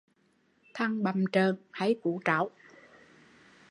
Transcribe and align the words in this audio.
Thằng 0.73 1.03
bặm 1.03 1.23
trơn, 1.31 1.55
hay 1.71 1.95
cú 2.01 2.19
tráu 2.25 2.49